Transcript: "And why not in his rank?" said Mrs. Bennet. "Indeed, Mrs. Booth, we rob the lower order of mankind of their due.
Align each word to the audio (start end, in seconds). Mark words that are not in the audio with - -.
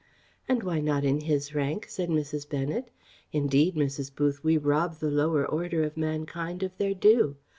"And 0.49 0.63
why 0.63 0.79
not 0.81 1.03
in 1.05 1.19
his 1.21 1.53
rank?" 1.53 1.85
said 1.87 2.09
Mrs. 2.09 2.49
Bennet. 2.49 2.89
"Indeed, 3.31 3.75
Mrs. 3.75 4.09
Booth, 4.15 4.43
we 4.43 4.57
rob 4.57 4.95
the 4.95 5.11
lower 5.11 5.45
order 5.45 5.83
of 5.83 5.95
mankind 5.95 6.63
of 6.63 6.75
their 6.79 6.95
due. 6.95 7.35